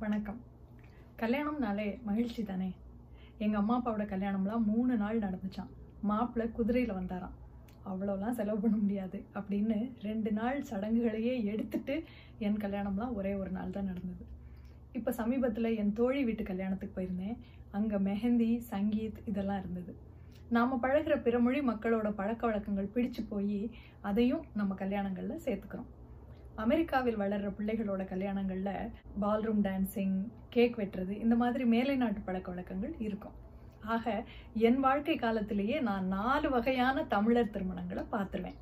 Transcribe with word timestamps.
வணக்கம். 0.00 0.40
கல்யாணம்னாலே 1.20 2.02
மகிழ்ச்சி 2.02 2.42
தானே? 2.42 2.68
எங்கள் 3.38 3.60
அம்மா 3.60 3.74
அப்பாவோட 3.78 4.04
கல்யாணம்லாம் 4.10 4.64
மூணு 4.64 4.96
நாள் 4.96 5.18
நடந்துச்சான் 5.18 5.72
மாப்பிள்ளை 6.00 6.52
குதிரையில் 6.52 6.94
வந்தாராம். 6.94 7.34
அவ்வளோலாம் 7.86 8.36
செலவு 8.40 8.58
பண்ண 8.58 8.76
முடியாது 8.76 9.24
அப்படின்னு 9.34 9.78
ரெண்டு 10.02 10.32
நாள் 10.32 10.62
சடங்குகளையே 10.70 11.42
எடுத்துட்டு 11.42 12.04
என் 12.38 12.56
கல்யாணம்லாம் 12.56 13.12
ஒரே 13.12 13.34
ஒரு 13.34 13.50
நாள் 13.50 13.70
தான் 13.70 13.84
நடந்தது. 13.84 14.24
இப்போ 14.92 15.12
சமீபத்தில் 15.12 15.76
என் 15.76 15.92
தோழி 15.92 16.24
வீட்டு 16.24 16.42
கல்யாணத்துக்கு 16.42 17.00
போயிருந்தேன். 17.00 17.36
அங்கே 17.70 17.96
மெஹந்தி 17.96 18.62
சங்கீத் 18.70 19.20
இதெல்லாம் 19.24 19.58
இருந்தது. 19.58 19.94
நாம் 20.48 20.82
பழகுற 20.82 21.22
பிறமொழி 21.22 21.60
மக்களோட 21.60 22.10
பழக்க 22.10 22.46
வழக்கங்கள் 22.46 22.92
பிடிச்சு 22.94 23.24
போய் 23.28 23.70
அதையும் 24.00 24.44
நம்ம 24.54 24.74
கல்யாணங்களில் 24.74 25.44
சேர்த்துக்கிறோம். 25.44 25.90
அமெரிக்காவில் 26.62 27.18
வளர்ற 27.18 27.48
பிள்ளைகளோட 27.58 28.02
கல்யாணங்களில் 28.04 28.90
பால்ரூம் 29.20 29.60
டான்சிங் 29.66 30.16
கேக் 30.48 30.78
வெட்டுறது 30.78 31.10
இந்த 31.10 31.34
மாதிரி 31.34 31.64
மேலை 31.64 31.96
நாட்டு 31.96 32.20
பழக்க 32.20 32.50
வழக்கங்கள் 32.50 32.94
இருக்கும். 32.98 33.36
ஆக 33.94 34.24
என் 34.54 34.80
வாழ்க்கை 34.80 35.16
காலத்திலேயே 35.16 35.80
நான் 35.80 36.06
நாலு 36.06 36.50
வகையான 36.50 37.04
தமிழர் 37.04 37.54
திருமணங்களை 37.54 38.04
பார்த்துருவேன். 38.12 38.58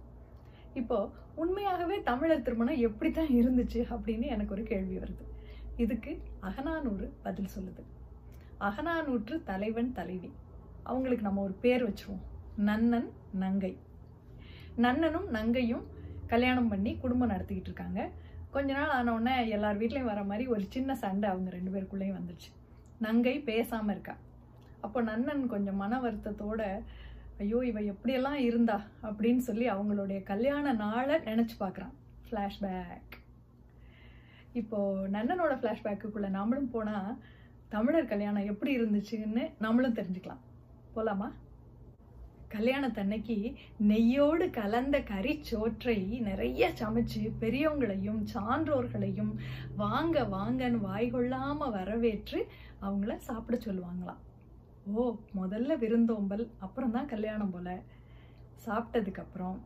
இப்போ 0.74 1.10
உண்மையாகவே 1.34 2.02
தமிழர் 2.02 2.42
திருமணம் 2.42 2.84
எப்படி 2.88 3.10
தான் 3.10 3.32
இருந்துச்சு 3.40 3.80
அப்படின்னு 3.96 4.26
எனக்கு 4.26 4.54
ஒரு 4.54 4.62
கேள்வி 4.62 4.96
வருது. 4.96 5.24
இதுக்கு 5.76 6.22
அகநானூறு 6.40 7.12
பதில் 7.22 7.52
சொல்லுது. 7.58 7.82
அகநானூற்று 8.60 9.42
தலைவன் 9.44 9.92
தலைவி. 9.92 10.32
அவங்களுக்கு 10.82 11.24
நம்ம 11.24 11.42
ஒரு 11.42 11.56
பேர் 11.60 11.88
வச்சுருவோம். 11.88 12.24
நன்னன் 12.58 13.10
நங்கை. 13.32 13.78
நன்னனும் 14.76 15.28
நங்கையும் 15.32 15.84
கல்யாணம் 16.32 16.70
பண்ணி 16.72 16.92
குடும்பம் 17.04 17.32
நடத்திக்கிட்டு 17.32 17.70
இருக்காங்க 17.70 18.00
கொஞ்ச 18.54 18.68
நாள் 18.78 18.94
ஆனவுடனே 18.98 19.34
எல்லார் 19.56 19.80
வீட்லேயும் 19.80 20.10
வர 20.12 20.20
மாதிரி 20.30 20.44
ஒரு 20.54 20.64
சின்ன 20.74 20.94
சண்டை 21.02 21.26
அவங்க 21.32 21.50
ரெண்டு 21.56 21.72
பேருக்குள்ளேயும் 21.74 22.18
வந்துச்சு 22.18 22.50
நங்கை 23.06 23.34
பேசாமல் 23.48 23.92
இருக்கா. 23.94 24.14
அப்போ 24.84 24.98
நன்னன் 25.10 25.42
கொஞ்சம் 25.54 25.80
மன 25.82 25.98
வருத்தத்தோட 26.04 26.62
ஐயோ 27.42 27.58
இவ 27.70 27.78
எப்படியெல்லாம் 27.92 28.40
இருந்தா? 28.48 28.76
அப்படின்னு 29.08 29.42
சொல்லி 29.48 29.66
அவங்களுடைய 29.74 30.18
கல்யாண 30.32 30.72
நாளை 30.84 31.16
நினச்சி 31.30 31.56
பார்க்குறான். 31.62 31.94
ஃப்ளாஷ்பேக் 32.26 33.14
இப்போ 34.60 34.78
நன்னனோட 35.14 35.54
ஃப்ளாஷ்பேக்குக்குள்ளே 35.62 36.30
நாமளும் 36.38 36.72
போனால் 36.74 37.18
தமிழர் 37.74 38.12
கல்யாணம் 38.12 38.48
எப்படி 38.52 38.70
இருந்துச்சுன்னு 38.78 39.44
நம்மளும் 39.64 39.98
தெரிஞ்சுக்கலாம். 39.98 40.42
போகலாமா 40.94 41.28
கல்யாணத்தன்னைக்கு 42.56 43.36
நெய்யோடு 43.90 44.46
கலந்த 44.58 44.96
கறிச்சோற்றை 45.12 45.98
நிறைய 46.28 46.68
சமைச்சு 46.80 47.22
பெரியவங்களையும் 47.42 48.22
சான்றோர்களையும் 48.34 49.32
வாங்க 49.82 50.22
வாங்கன்னு 50.36 50.80
வாய்கொள்ளாமல் 50.88 51.74
வரவேற்று 51.76 52.40
அவங்கள 52.86 53.14
சாப்பிட 53.28 53.56
சொல்லுவாங்களாம். 53.66 54.22
ஓ 54.94 55.04
முதல்ல 55.38 55.78
விருந்தோம்பல் 55.84 56.44
அப்புறம் 56.64 56.94
தான் 56.96 57.12
கல்யாணம் 57.14 57.54
போல. 57.54 57.68
சாப்பிட்டதுக்கப்புறம் 58.66 59.56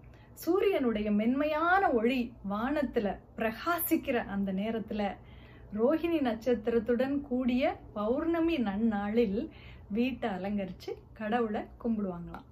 சூரியனுடைய 0.44 1.08
மென்மையான 1.20 1.82
ஒளி 2.00 2.20
வானத்தில் 2.52 3.18
பிரகாசிக்கிற 3.38 4.18
அந்த 4.34 4.50
நேரத்தில் 4.60 5.06
ரோஹிணி 5.78 6.20
நட்சத்திரத்துடன் 6.28 7.16
கூடிய 7.28 7.72
பௌர்ணமி 7.98 8.56
நன்னாளில் 8.68 9.40
வீட்டை 9.96 10.28
அலங்கரித்து 10.36 10.90
கடவுளை 11.18 11.62
கும்பிடுவாங்களாம். 11.82 12.46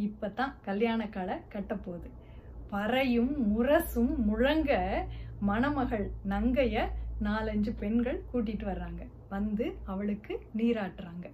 இப்பதான் 0.00 0.54
கல்யாண 0.64 1.08
கடை 1.08 1.36
கட்டப்போகுது. 1.52 2.10
பறையும் 2.72 3.34
முரசும் 3.56 4.16
முழங்க 4.16 4.72
மணமகள் 5.40 6.10
நங்கைய 6.28 6.88
நாலஞ்சு 7.22 7.74
பெண்கள் 7.78 8.22
கூட்டிட்டு 8.32 8.64
வர்றாங்க. 8.64 9.06
வந்து 9.28 9.74
அவளுக்கு 9.84 10.40
நீராட்டுறாங்க. 10.56 11.30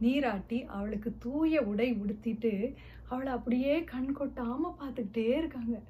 நீராட்டி 0.00 0.64
அவளுக்கு 0.64 1.16
தூய 1.18 1.60
உடை 1.60 1.94
உடுத்திட்டு 1.94 2.74
அவளை 3.08 3.32
அப்படியே 3.32 3.84
கண் 3.84 4.16
கொட்டாம 4.20 4.74
பார்த்துக்கிட்டே 4.80 5.36
இருக்காங்க. 5.36 5.80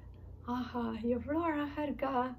ஆஹா 0.44 0.94
எவ்வளோ 1.02 1.38
அழகா 1.38 1.82
இருக்கா? 1.82 2.36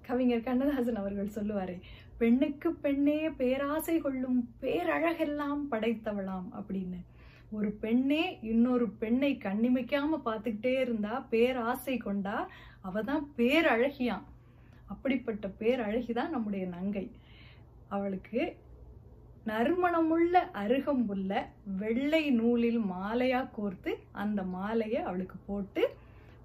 கவிஞர் 0.00 0.40
கண்ணதாசன் 0.40 0.96
அவர்கள் 0.96 1.26
சொல்லுவாரு 1.26 1.80
பெண்ணுக்கு 2.18 2.74
பெண்ணே 2.74 3.30
பேராசை 3.30 3.98
கொள்ளும் 3.98 4.48
பேரழகெல்லாம் 4.60 5.60
படைத்தவளாம் 5.70 6.48
அப்படின்னு. 6.52 7.00
ஒரு 7.52 7.70
பெண்ணே 7.84 8.38
இன்னொரு 8.42 8.90
பெண்ணை 8.90 9.30
கண்ணிமைக்காம 9.42 10.18
பார்த்துக்கிட்டே 10.24 10.80
இருந்தா 10.80 11.14
பேராசை 11.30 11.96
கொண்டா 11.96 12.36
அவ 12.80 13.02
தான் 13.02 13.24
பேரழகியான் 13.36 14.26
அப்படிப்பட்ட 14.86 15.46
பேரழகிதான் 15.60 16.28
நம்முடைய 16.28 16.66
நங்கை. 16.66 17.06
அவளுக்கு 17.88 18.56
நறுமணமுள்ள 19.46 20.34
அருகம்புல்ல 20.62 21.34
வெள்ளை 21.78 22.30
நூலில் 22.30 22.80
மாலையா 22.92 23.40
கோர்த்து 23.56 23.92
அந்த 24.12 24.42
மாலையை 24.42 25.00
அவளுக்கு 25.02 25.38
போட்டு 25.46 25.82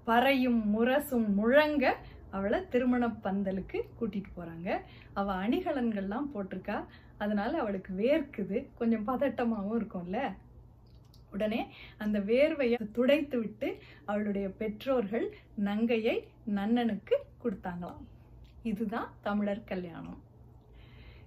பறையும் 0.06 0.60
முரசும் 0.74 1.28
முழங்க 1.34 1.94
அவளை 2.30 2.58
திருமண 2.68 3.04
பந்தலுக்கு 3.24 3.78
கூட்டிட்டு 4.00 4.30
போறாங்க. 4.36 4.68
அவ 5.12 5.34
அணிகலன்கள்லாம் 5.44 6.30
போட்டிருக்கா. 6.34 6.78
அதனால 7.18 7.52
அவளுக்கு 7.58 7.92
வேர்க்குது. 7.94 8.58
கொஞ்சம் 8.74 9.06
பதட்டமாகவும் 9.08 9.78
இருக்கும்ல. 9.80 10.20
உடனே 11.36 11.60
அந்த 11.98 12.18
வேர்வையை 12.18 12.90
துடைத்து 12.92 13.38
விட்டு 13.38 13.68
அவளுடைய 14.04 14.48
பெற்றோர்கள் 14.48 15.26
நங்கையை 15.64 16.16
நன்னனுக்கு 16.54 17.16
கொடுத்தாங்களாம். 17.42 18.04
இதுதான் 18.62 19.10
தமிழர் 19.22 19.64
கல்யாணம். 19.64 20.22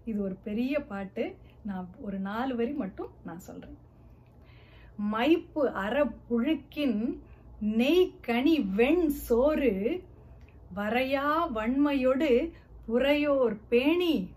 இது 0.06 0.22
ஒரு 0.22 0.36
பெரிய 0.44 0.81
பாட்டு. 0.81 1.36
நான் 1.62 1.90
ஒரு 2.02 2.19
நாலு 2.19 2.56
வரி 2.56 2.72
மட்டும் 2.72 3.12
நான் 3.25 3.40
சொல்றேன். 3.40 3.78
மைப்பு 5.12 5.72
அற 5.74 6.12
புழுக்கின் 6.30 7.19
நெய் 7.59 8.19
கனி 8.22 8.59
வெண் 8.59 9.08
சோறு 9.09 10.03
வரையா 10.75 11.30
வன்மையொடு 11.56 12.52
புறையோர் 12.86 13.58
பேணி 13.69 14.30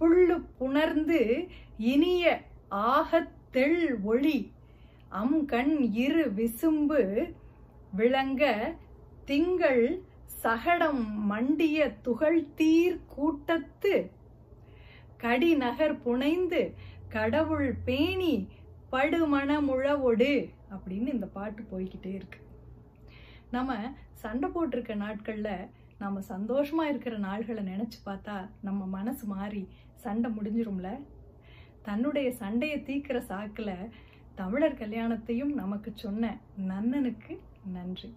புல்லு 0.00 0.44
புணர்ந்து 0.58 1.46
இனிய 1.78 2.42
ஆகத் 2.70 3.32
தெள் 3.50 3.98
ஒளி 4.02 4.52
அம் 5.08 5.44
கண் 5.44 5.76
இரு 5.92 6.24
விசும்பு 6.36 7.02
விளங்க 7.92 8.74
திங்கள் 9.24 10.02
சகடம் 10.42 11.04
மண்டிய 11.30 11.96
துகள்தீர் 12.04 12.98
கூட்டத்து. 13.06 14.10
கடிநகர் 15.16 16.02
புனைந்து 16.02 16.74
கடவுள் 17.08 17.70
பேணி 17.84 18.48
படுமணமுழவொடு 18.92 20.32
அப்படின்னு 20.74 21.14
இந்த 21.16 21.26
பாட்டு 21.26 21.64
போய்கிட்டே 21.72 22.12
இருக்கு. 22.14 22.40
நம்ம 23.50 23.76
சண்டை 24.12 24.50
போட்டிருக்க 24.50 24.94
நாட்களில் 24.94 25.68
நம்ம 25.98 26.20
சந்தோஷமா 26.28 26.84
இருக்கிற 26.88 27.18
நாள்களை 27.18 27.64
நினைச்சு 27.72 28.00
பார்த்தா 28.06 28.36
நம்ம 28.60 28.84
மனசு 28.84 29.26
மாறி 29.26 29.68
சண்டை 29.94 30.30
முடிஞ்சிரும்ல? 30.30 30.90
தன்னுடைய 31.82 32.32
சண்டையை 32.32 32.78
தீக்கிற 32.78 33.18
சாக்கில் 33.28 33.74
தமிழர் 34.40 34.80
கல்யாணத்தையும் 34.80 35.52
நமக்கு 35.54 35.90
சொன்ன 35.94 36.24
நன்னனுக்கு 36.68 37.34
நன்றி. 37.72 38.10